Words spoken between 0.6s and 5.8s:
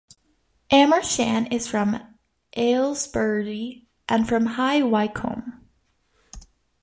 Amersham is from Aylesbury and from High Wycombe.